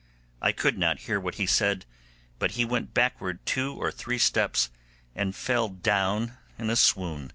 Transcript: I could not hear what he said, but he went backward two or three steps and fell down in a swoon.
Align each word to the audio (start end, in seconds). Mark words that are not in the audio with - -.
I 0.41 0.51
could 0.51 0.79
not 0.79 1.01
hear 1.01 1.19
what 1.19 1.35
he 1.35 1.45
said, 1.45 1.85
but 2.39 2.53
he 2.53 2.65
went 2.65 2.91
backward 2.91 3.45
two 3.45 3.75
or 3.79 3.91
three 3.91 4.17
steps 4.17 4.71
and 5.13 5.35
fell 5.35 5.69
down 5.69 6.39
in 6.57 6.71
a 6.71 6.75
swoon. 6.75 7.29